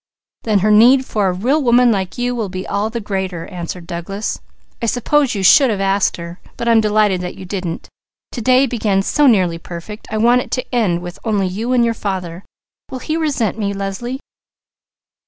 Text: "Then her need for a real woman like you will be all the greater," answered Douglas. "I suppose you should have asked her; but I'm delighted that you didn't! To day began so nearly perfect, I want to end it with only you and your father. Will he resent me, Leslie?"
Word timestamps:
"Then 0.45 0.59
her 0.65 0.71
need 0.71 1.05
for 1.05 1.27
a 1.27 1.31
real 1.31 1.61
woman 1.61 1.91
like 1.91 2.17
you 2.17 2.33
will 2.33 2.49
be 2.49 2.65
all 2.65 2.89
the 2.89 2.99
greater," 2.99 3.45
answered 3.45 3.85
Douglas. 3.85 4.39
"I 4.81 4.87
suppose 4.87 5.35
you 5.35 5.43
should 5.43 5.69
have 5.69 5.79
asked 5.79 6.17
her; 6.17 6.39
but 6.57 6.67
I'm 6.67 6.81
delighted 6.81 7.21
that 7.21 7.35
you 7.35 7.45
didn't! 7.45 7.87
To 8.31 8.41
day 8.41 8.65
began 8.65 9.03
so 9.03 9.27
nearly 9.27 9.59
perfect, 9.59 10.07
I 10.09 10.17
want 10.17 10.51
to 10.53 10.65
end 10.73 10.93
it 10.95 11.01
with 11.01 11.19
only 11.23 11.45
you 11.45 11.71
and 11.73 11.85
your 11.85 11.93
father. 11.93 12.43
Will 12.89 12.97
he 12.97 13.15
resent 13.15 13.59
me, 13.59 13.73
Leslie?" 13.73 14.19